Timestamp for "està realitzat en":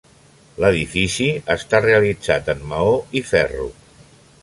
1.57-2.67